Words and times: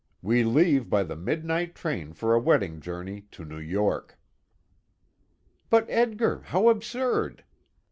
We 0.23 0.43
leave 0.43 0.89
by 0.89 1.03
the 1.03 1.15
midnight 1.15 1.75
train 1.75 2.13
for 2.13 2.33
a 2.33 2.39
wedding 2.39 2.79
journey 2.81 3.27
to 3.29 3.45
New 3.45 3.59
York." 3.59 4.17
"But, 5.69 5.85
Edgar, 5.91 6.39
how 6.41 6.69
absurd!" 6.69 7.43